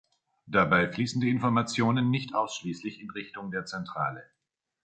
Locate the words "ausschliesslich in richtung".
2.33-3.51